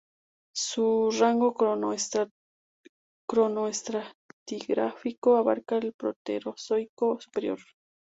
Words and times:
Su 0.55 1.11
rango 1.19 1.53
cronoestratigráfico 3.27 5.37
abarca 5.37 5.77
el 5.77 5.93
Proterozoico 5.93 7.21
superior. 7.21 7.59